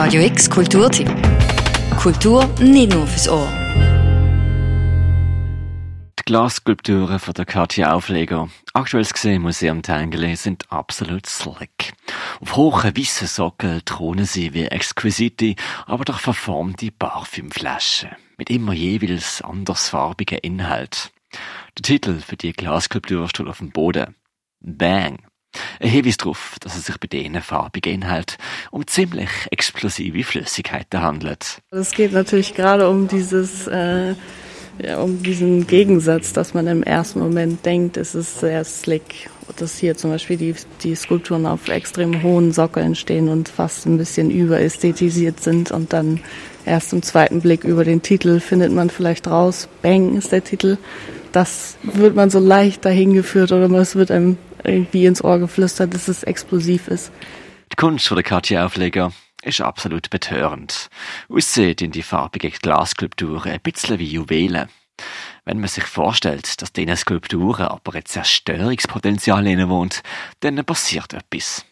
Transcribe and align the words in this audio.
Radio 0.00 0.22
X 0.22 0.48
Kulturtipp. 0.48 1.08
Kultur 1.96 2.46
nicht 2.60 2.92
nur 2.92 3.04
fürs 3.04 3.28
Ohr. 3.28 3.48
Die 6.20 6.22
Glasskulpturen 6.24 7.18
von 7.18 7.34
der 7.34 7.44
Katja 7.44 7.92
Aufleger, 7.92 8.48
aktuell 8.74 9.04
gesehen 9.04 9.34
im 9.34 9.42
Museum 9.42 9.82
Tangele, 9.82 10.36
sind 10.36 10.70
absolut 10.70 11.26
slick. 11.26 11.94
Auf 12.40 12.54
hohen 12.54 12.96
weißen 12.96 13.26
Sockel 13.26 13.82
thronen 13.82 14.24
sie 14.24 14.54
wie 14.54 14.66
exquisite, 14.66 15.56
aber 15.86 16.04
doch 16.04 16.20
verformte 16.20 16.92
Parfümflaschen 16.92 18.10
mit 18.36 18.50
immer 18.50 18.74
jeweils 18.74 19.42
andersfarbigen 19.42 20.38
Inhalt. 20.38 21.10
Der 21.76 21.82
Titel 21.82 22.20
für 22.20 22.36
die 22.36 22.52
Glasskulptur 22.52 23.28
steht 23.28 23.48
auf 23.48 23.58
dem 23.58 23.72
Boden. 23.72 24.14
Bang. 24.60 25.27
Ein 25.80 25.88
Hinweis 25.88 26.16
darauf, 26.16 26.56
dass 26.60 26.76
es 26.76 26.86
sich 26.86 26.98
bei 26.98 27.06
diesen 27.06 27.40
farbigen 27.40 27.94
Inhalten 27.94 28.36
um 28.70 28.86
ziemlich 28.86 29.30
explosive 29.50 30.24
Flüssigkeiten 30.24 31.02
handelt. 31.02 31.62
Es 31.70 31.92
geht 31.92 32.12
natürlich 32.12 32.54
gerade 32.54 32.88
um 32.88 33.08
dieses, 33.08 33.66
äh, 33.66 34.14
ja, 34.82 34.98
um 34.98 35.22
diesen 35.22 35.66
Gegensatz, 35.66 36.32
dass 36.32 36.54
man 36.54 36.66
im 36.66 36.82
ersten 36.82 37.20
Moment 37.20 37.64
denkt, 37.64 37.96
es 37.96 38.14
ist 38.14 38.40
sehr 38.40 38.64
slick. 38.64 39.30
Dass 39.56 39.78
hier 39.78 39.96
zum 39.96 40.10
Beispiel 40.10 40.36
die, 40.36 40.54
die 40.82 40.94
Skulpturen 40.94 41.46
auf 41.46 41.68
extrem 41.68 42.22
hohen 42.22 42.52
Sockeln 42.52 42.94
stehen 42.94 43.28
und 43.28 43.48
fast 43.48 43.86
ein 43.86 43.96
bisschen 43.96 44.30
überästhetisiert 44.30 45.42
sind 45.42 45.70
und 45.70 45.92
dann 45.94 46.20
erst 46.66 46.92
im 46.92 47.02
zweiten 47.02 47.40
Blick 47.40 47.64
über 47.64 47.84
den 47.84 48.02
Titel 48.02 48.40
findet 48.40 48.72
man 48.72 48.90
vielleicht 48.90 49.26
raus, 49.26 49.68
Bang 49.80 50.16
ist 50.16 50.32
der 50.32 50.44
Titel. 50.44 50.76
Das 51.32 51.76
wird 51.82 52.14
man 52.14 52.28
so 52.30 52.38
leicht 52.38 52.84
dahin 52.84 53.14
geführt 53.14 53.52
oder 53.52 53.70
es 53.78 53.96
wird 53.96 54.10
einem 54.10 54.36
irgendwie 54.64 55.06
ins 55.06 55.22
Ohr 55.22 55.38
geflüstert, 55.38 55.94
dass 55.94 56.08
es 56.08 56.22
explosiv 56.22 56.88
ist. 56.88 57.12
Die 57.72 57.76
Kunst 57.76 58.08
von 58.08 58.16
der 58.16 58.24
Katja 58.24 58.64
Aufleger 58.64 59.12
ist 59.42 59.60
absolut 59.60 60.10
betörend. 60.10 60.88
Aussieht 61.28 61.82
in 61.82 61.90
die 61.90 62.02
farbigen 62.02 62.52
Glasskulpturen 62.62 63.52
ein 63.52 63.60
bisschen 63.60 63.98
wie 63.98 64.06
Juwelen. 64.06 64.68
Wenn 65.44 65.60
man 65.60 65.68
sich 65.68 65.84
vorstellt, 65.84 66.60
dass 66.60 66.72
diesen 66.72 66.96
Skulpturen 66.96 67.66
aber 67.66 67.94
ein 67.94 68.04
Zerstörungspotenzial 68.04 69.46
wohnt, 69.68 70.02
dann 70.40 70.64
passiert 70.64 71.14
etwas. 71.14 71.64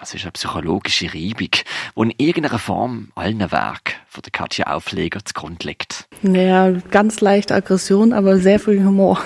Es 0.00 0.12
ist 0.12 0.24
eine 0.24 0.32
psychologische 0.32 1.06
Reibung, 1.06 1.50
die 1.50 2.02
in 2.02 2.10
irgendeiner 2.18 2.58
Form 2.58 3.12
allen 3.14 3.50
Werken 3.50 3.94
von 4.08 4.22
der 4.22 4.32
Katja 4.32 4.66
Aufleger 4.66 5.24
zugrunde 5.24 5.66
liegt. 5.66 6.08
Naja, 6.20 6.72
ganz 6.90 7.20
leicht 7.20 7.52
Aggression, 7.52 8.12
aber 8.12 8.38
sehr 8.38 8.60
viel 8.60 8.84
Humor. 8.84 9.22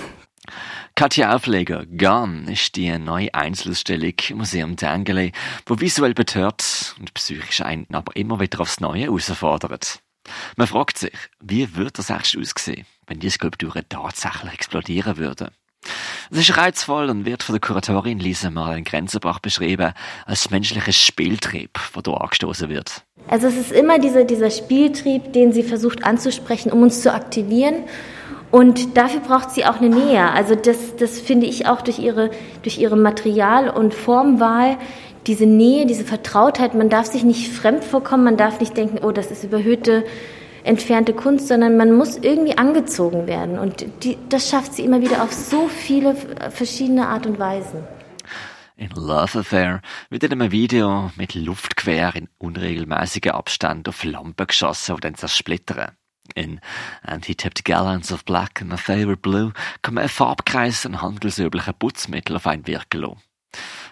Katja 0.98 1.32
Aufleger, 1.32 1.86
Gone 1.86 2.50
ist 2.50 2.74
die 2.74 2.90
neue 2.98 3.32
Einzelausstellung 3.32 4.14
im 4.30 4.38
Museum 4.38 4.76
Tangele, 4.76 5.30
wo 5.64 5.78
visuell 5.78 6.12
betört 6.12 6.96
und 6.98 7.14
psychisch 7.14 7.60
einen 7.60 7.86
aber 7.92 8.16
immer 8.16 8.40
wieder 8.40 8.58
aufs 8.58 8.80
Neue 8.80 9.02
herausfordert. 9.02 10.00
Man 10.56 10.66
fragt 10.66 10.98
sich, 10.98 11.12
wie 11.40 11.76
würde 11.76 11.92
das 11.92 12.10
echt 12.10 12.36
aussehen, 12.36 12.84
wenn 13.06 13.20
die 13.20 13.30
Skulpturen 13.30 13.84
tatsächlich 13.88 14.52
explodieren 14.52 15.18
würden? 15.18 15.50
Es 16.32 16.38
ist 16.38 16.56
reizvoll 16.56 17.08
und 17.10 17.24
wird 17.24 17.44
von 17.44 17.52
der 17.52 17.60
Kuratorin 17.60 18.18
Lisa 18.18 18.50
Marlen 18.50 18.82
Grenzenbach 18.82 19.38
beschrieben 19.38 19.92
als 20.26 20.50
menschlicher 20.50 20.90
Spieltrieb, 20.90 21.78
der 21.94 22.02
hier 22.12 22.20
angestoßen 22.20 22.68
wird. 22.68 23.04
Also 23.28 23.46
es 23.46 23.56
ist 23.56 23.70
immer 23.70 24.00
dieser, 24.00 24.24
dieser 24.24 24.50
Spieltrieb, 24.50 25.32
den 25.32 25.52
sie 25.52 25.62
versucht 25.62 26.02
anzusprechen, 26.02 26.72
um 26.72 26.82
uns 26.82 27.02
zu 27.02 27.14
aktivieren 27.14 27.84
und 28.50 28.96
dafür 28.96 29.20
braucht 29.20 29.50
sie 29.50 29.66
auch 29.66 29.76
eine 29.76 29.90
Nähe. 29.90 30.30
Also 30.30 30.54
das, 30.54 30.96
das 30.96 31.20
finde 31.20 31.46
ich 31.46 31.66
auch 31.66 31.82
durch 31.82 31.98
ihre, 31.98 32.30
durch 32.62 32.78
ihre 32.78 32.96
Material- 32.96 33.68
und 33.68 33.92
Formwahl. 33.92 34.78
Diese 35.26 35.44
Nähe, 35.44 35.84
diese 35.84 36.04
Vertrautheit, 36.04 36.74
man 36.74 36.88
darf 36.88 37.06
sich 37.06 37.24
nicht 37.24 37.52
fremd 37.52 37.84
vorkommen, 37.84 38.24
man 38.24 38.38
darf 38.38 38.60
nicht 38.60 38.76
denken, 38.76 39.04
oh, 39.04 39.12
das 39.12 39.30
ist 39.30 39.44
überhöhte, 39.44 40.04
entfernte 40.64 41.12
Kunst, 41.12 41.48
sondern 41.48 41.76
man 41.76 41.92
muss 41.92 42.16
irgendwie 42.16 42.56
angezogen 42.56 43.26
werden. 43.26 43.58
Und 43.58 43.84
die, 44.02 44.16
das 44.30 44.48
schafft 44.48 44.74
sie 44.74 44.84
immer 44.84 45.02
wieder 45.02 45.22
auf 45.22 45.32
so 45.32 45.68
viele 45.68 46.16
verschiedene 46.50 47.08
Art 47.08 47.26
und 47.26 47.38
Weisen. 47.38 47.84
In 48.76 48.90
Love 48.90 49.40
Affair 49.40 49.82
wird 50.08 50.22
in 50.22 50.32
einem 50.32 50.52
Video 50.52 51.10
mit 51.16 51.34
Luftgewehr 51.34 52.14
in 52.14 52.28
unregelmäßigen 52.38 53.32
Abständen 53.32 53.88
auf 53.88 54.04
Lampen 54.04 54.46
geschossen 54.46 54.94
und 54.94 55.04
dann 55.04 55.16
zersplittern. 55.16 55.97
In 56.34 56.60
And 57.02 57.24
he 57.24 57.34
tipped 57.34 57.64
gallons 57.64 58.12
of 58.12 58.24
black 58.24 58.60
and 58.60 58.70
my 58.70 58.76
favorite 58.76 59.22
blue 59.22 59.52
kann 59.82 59.94
man 59.94 60.02
einen 60.02 60.08
Farbkreis 60.08 60.86
an 60.86 61.00
handelsüblichen 61.00 61.74
Putzmittel 61.74 62.36
auf 62.36 62.46
einen 62.46 62.66
wirken 62.66 63.00
lassen. 63.00 63.22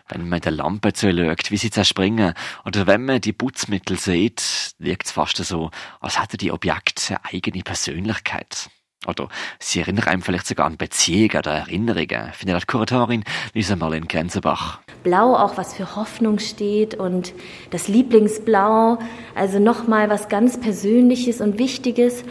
Wenn 0.09 0.29
man 0.29 0.41
der 0.41 0.53
Lampe 0.53 0.93
zuschaut, 0.93 1.51
wie 1.51 1.57
sie 1.57 1.71
zerspringen, 1.71 2.35
oder 2.65 2.87
wenn 2.87 3.05
man 3.05 3.21
die 3.21 3.33
Putzmittel 3.33 3.99
sieht, 3.99 4.75
wirkt 4.79 5.07
es 5.07 5.13
fast 5.13 5.37
so, 5.39 5.71
als 6.01 6.21
hätten 6.21 6.37
die 6.37 6.53
Objekte 6.53 7.17
eine 7.17 7.35
eigene 7.35 7.63
Persönlichkeit. 7.63 8.71
Oder 9.07 9.29
sie 9.61 9.81
erinnern 9.81 10.05
einem 10.05 10.23
vielleicht 10.23 10.47
sogar 10.47 10.67
an 10.67 10.77
Beziehungen 10.77 11.37
oder 11.37 11.53
Erinnerungen, 11.53 12.33
findet 12.33 12.63
die 12.63 12.67
Kuratorin 12.67 13.25
Lisa 13.53 13.77
Marlene 13.77 14.07
Grenzenbach. 14.07 14.81
Blau 15.03 15.37
auch 15.37 15.57
was 15.57 15.75
für 15.75 15.97
Hoffnung 15.97 16.39
steht 16.39 16.95
und 16.95 17.33
das 17.71 17.89
Lieblingsblau, 17.89 18.99
also 19.35 19.59
nochmal 19.59 20.11
was 20.11 20.29
ganz 20.29 20.59
Persönliches 20.59 21.41
und 21.41 21.59
Wichtiges. 21.59 22.25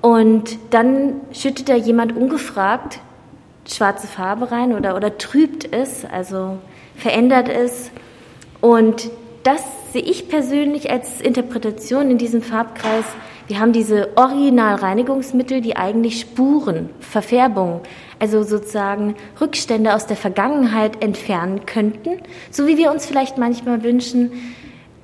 Und 0.00 0.58
dann 0.70 1.20
schüttet 1.32 1.68
da 1.68 1.74
jemand 1.74 2.16
ungefragt 2.16 3.00
schwarze 3.68 4.06
Farbe 4.06 4.50
rein 4.50 4.72
oder, 4.72 4.96
oder 4.96 5.18
trübt 5.18 5.72
es, 5.72 6.04
also 6.04 6.58
verändert 6.96 7.48
es. 7.48 7.90
Und 8.60 9.10
das 9.42 9.62
sehe 9.92 10.02
ich 10.02 10.28
persönlich 10.28 10.90
als 10.90 11.20
Interpretation 11.20 12.10
in 12.10 12.18
diesem 12.18 12.42
Farbkreis 12.42 13.04
wir 13.48 13.60
haben 13.60 13.72
diese 13.72 14.16
Originalreinigungsmittel, 14.16 15.60
die 15.60 15.76
eigentlich 15.76 16.20
Spuren, 16.20 16.90
Verfärbungen, 17.00 17.80
also 18.18 18.44
sozusagen 18.44 19.16
Rückstände 19.40 19.94
aus 19.94 20.06
der 20.06 20.16
Vergangenheit 20.16 21.02
entfernen 21.02 21.66
könnten, 21.66 22.22
so 22.50 22.66
wie 22.66 22.78
wir 22.78 22.90
uns 22.90 23.04
vielleicht 23.04 23.38
manchmal 23.38 23.82
wünschen, 23.82 24.32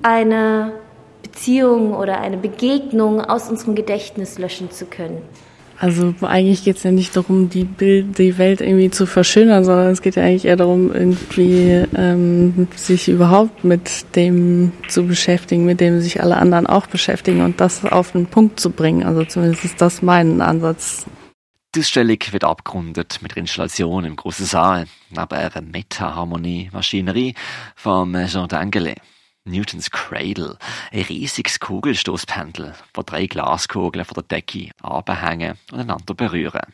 eine 0.01 0.71
Beziehung 1.21 1.93
oder 1.93 2.21
eine 2.21 2.37
Begegnung 2.37 3.21
aus 3.21 3.49
unserem 3.49 3.75
Gedächtnis 3.75 4.39
löschen 4.39 4.71
zu 4.71 4.85
können. 4.85 5.21
Also 5.81 6.13
eigentlich 6.21 6.65
geht 6.65 6.75
es 6.75 6.83
ja 6.83 6.91
nicht 6.91 7.15
darum, 7.15 7.49
die, 7.49 7.63
Bild, 7.63 8.17
die 8.17 8.37
Welt 8.37 8.59
irgendwie 8.59 8.89
zu 8.89 9.05
verschönern, 9.05 9.63
sondern 9.63 9.87
es 9.87 10.01
geht 10.01 10.17
ja 10.17 10.23
eigentlich 10.23 10.43
eher 10.43 10.57
darum, 10.57 10.93
irgendwie 10.93 11.85
ähm, 11.95 12.67
sich 12.75 13.07
überhaupt 13.07 13.63
mit 13.63 14.13
dem 14.17 14.73
zu 14.89 15.07
beschäftigen, 15.07 15.63
mit 15.63 15.79
dem 15.79 16.01
sich 16.01 16.21
alle 16.21 16.35
anderen 16.35 16.67
auch 16.67 16.87
beschäftigen 16.87 17.41
und 17.41 17.61
das 17.61 17.85
auf 17.85 18.11
den 18.11 18.25
Punkt 18.25 18.59
zu 18.59 18.71
bringen. 18.71 19.03
Also 19.03 19.23
zumindest 19.23 19.63
ist 19.63 19.81
das 19.81 20.01
mein 20.01 20.41
Ansatz. 20.41 21.05
Ausstellung 21.77 22.17
wird 22.31 22.43
abgerundet 22.43 23.19
mit 23.21 23.35
der 23.35 23.37
Installation 23.37 24.03
im 24.03 24.17
großen 24.17 24.45
Saal, 24.45 24.85
neben 25.11 25.31
einer 25.31 25.61
Meta-Harmonie-Maschinerie 25.61 27.35
von 27.75 28.17
Jean 28.27 28.49
Dengele. 28.49 28.95
Newtons 29.49 29.91
Cradle, 29.91 30.57
ein 30.91 31.01
riesiges 31.01 31.59
Kugelstoßpendel, 31.59 32.73
wo 32.93 33.01
drei 33.01 33.27
Glaskugeln 33.27 34.05
von 34.05 34.15
der 34.15 34.23
Decke 34.23 34.71
abhängen 34.81 35.57
und 35.71 35.79
einander 35.79 36.13
berühren. 36.13 36.73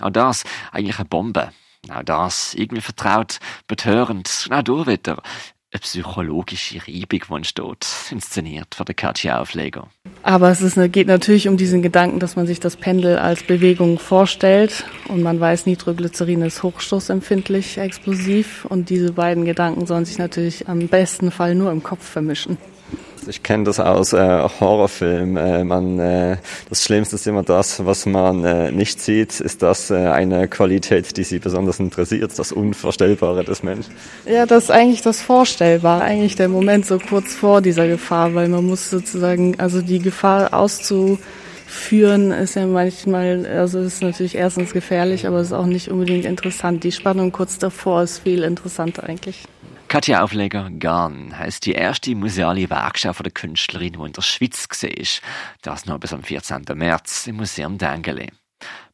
Auch 0.00 0.10
das 0.10 0.44
eigentlich 0.70 0.98
eine 0.98 1.08
Bombe. 1.08 1.52
Auch 1.90 2.02
das 2.02 2.54
irgendwie 2.54 2.80
vertraut, 2.80 3.38
betörend, 3.66 4.48
auch 4.50 4.86
wieder 4.86 5.22
eine 5.72 5.80
psychologische 5.80 6.80
Reibung, 6.86 7.20
die 7.28 7.34
entsteht, 7.34 7.86
inszeniert 8.10 8.74
von 8.74 8.84
der 8.84 8.94
Katja 8.94 9.40
Aufleger. 9.40 9.88
Aber 10.22 10.50
es 10.50 10.60
ist, 10.60 10.78
geht 10.92 11.06
natürlich 11.08 11.48
um 11.48 11.56
diesen 11.56 11.82
Gedanken, 11.82 12.20
dass 12.20 12.36
man 12.36 12.46
sich 12.46 12.60
das 12.60 12.76
Pendel 12.76 13.18
als 13.18 13.42
Bewegung 13.42 13.98
vorstellt 13.98 14.84
und 15.08 15.22
man 15.22 15.40
weiß, 15.40 15.66
Nitroglycerin 15.66 16.42
ist 16.42 16.62
hochstoßempfindlich, 16.62 17.78
explosiv 17.78 18.64
und 18.66 18.90
diese 18.90 19.12
beiden 19.12 19.44
Gedanken 19.44 19.86
sollen 19.86 20.04
sich 20.04 20.18
natürlich 20.18 20.68
am 20.68 20.88
besten 20.88 21.30
Fall 21.30 21.54
nur 21.54 21.72
im 21.72 21.82
Kopf 21.82 22.06
vermischen. 22.06 22.58
Ich 23.26 23.42
kenne 23.42 23.64
das 23.64 23.78
aus 23.78 24.12
äh, 24.12 24.48
Horrorfilmen. 24.60 25.36
Äh, 25.36 25.64
man, 25.64 25.98
äh, 25.98 26.36
das 26.68 26.82
Schlimmste 26.82 27.16
ist 27.16 27.26
immer 27.26 27.42
das, 27.42 27.84
was 27.84 28.06
man 28.06 28.44
äh, 28.44 28.72
nicht 28.72 29.00
sieht, 29.00 29.40
ist 29.40 29.62
das 29.62 29.90
äh, 29.90 29.94
eine 29.94 30.48
Qualität, 30.48 31.16
die 31.16 31.24
sie 31.24 31.38
besonders 31.38 31.78
interessiert, 31.78 32.36
das 32.38 32.52
Unvorstellbare 32.52 33.44
des 33.44 33.62
Menschen. 33.62 33.92
Ja, 34.26 34.46
das 34.46 34.64
ist 34.64 34.70
eigentlich 34.70 35.02
das 35.02 35.20
Vorstellbare, 35.20 36.02
eigentlich 36.02 36.36
der 36.36 36.48
Moment 36.48 36.86
so 36.86 36.98
kurz 36.98 37.34
vor 37.34 37.60
dieser 37.60 37.86
Gefahr, 37.86 38.34
weil 38.34 38.48
man 38.48 38.66
muss 38.66 38.90
sozusagen, 38.90 39.58
also 39.58 39.82
die 39.82 40.00
Gefahr 40.00 40.52
auszuführen 40.52 42.32
ist 42.32 42.56
ja 42.56 42.66
manchmal, 42.66 43.46
also 43.46 43.80
ist 43.80 44.02
natürlich 44.02 44.34
erstens 44.34 44.72
gefährlich, 44.72 45.26
aber 45.26 45.38
es 45.38 45.48
ist 45.48 45.52
auch 45.52 45.66
nicht 45.66 45.90
unbedingt 45.90 46.24
interessant. 46.24 46.82
Die 46.84 46.92
Spannung 46.92 47.32
kurz 47.32 47.58
davor 47.58 48.02
ist 48.02 48.18
viel 48.18 48.42
interessanter 48.42 49.04
eigentlich. 49.04 49.44
Katja 49.92 50.22
Aufleger 50.22 50.70
Garn 50.70 51.38
heisst 51.38 51.66
die 51.66 51.72
erste 51.72 52.14
museale 52.14 52.70
Werkschau 52.70 53.12
von 53.12 53.24
der 53.24 53.32
Künstlerin, 53.34 53.92
die 53.92 54.06
in 54.06 54.12
der 54.14 54.22
Schweiz 54.22 54.66
war. 54.66 55.28
Das 55.60 55.84
noch 55.84 55.98
bis 55.98 56.14
am 56.14 56.22
14. 56.22 56.64
März 56.72 57.26
im 57.26 57.36
Museum 57.36 57.76
d'Angele. 57.76 58.28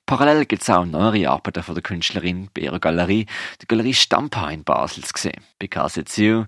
Parallel 0.06 0.44
gibt 0.44 0.62
es 0.62 0.70
auch 0.70 0.84
neuere 0.84 1.30
Arbeiten 1.30 1.62
von 1.62 1.76
der 1.76 1.84
Künstlerin 1.84 2.48
bei 2.52 2.62
ihrer 2.62 2.80
Galerie, 2.80 3.26
die 3.62 3.68
Galerie 3.68 3.94
Stampa 3.94 4.50
in 4.50 4.64
Basel, 4.64 5.04
gesehen. 5.04 5.40
Because 5.60 6.00
It's 6.00 6.16
You, 6.16 6.46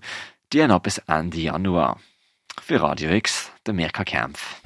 die 0.51 0.67
noch 0.67 0.81
bis 0.81 0.97
Ende 1.07 1.37
Januar. 1.37 2.01
Für 2.61 2.81
Radio 2.81 3.09
X, 3.11 3.49
der 3.65 3.73
Mirka 3.73 4.03
Kempf. 4.03 4.61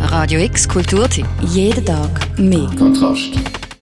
Radio 0.00 0.40
X 0.40 0.68
Kulturtipp. 0.68 1.28
Jeden 1.42 1.86
Tag 1.86 2.36
mehr. 2.40 2.68
Kontrast. 2.76 3.61